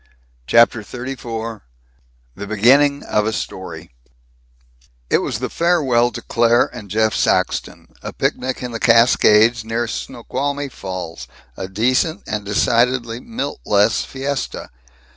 [0.47, 1.61] CHAPTER XXXIV
[2.35, 3.91] THE BEGINNING OF A STORY
[5.11, 9.87] It was the farewell to Claire and Jeff Saxton, a picnic in the Cascades, near
[9.87, 14.71] Snoqualmie Falls a decent and decidedly Milt less fiesta.